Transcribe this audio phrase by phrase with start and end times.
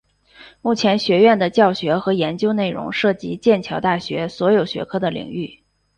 [0.63, 5.63] 目前学院的教学和研究内容涉及剑桥大学所有学科的领域。